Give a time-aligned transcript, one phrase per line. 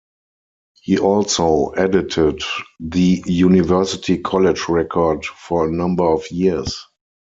[0.81, 2.41] He also edited
[2.79, 6.87] the "University College Record" for a number of years.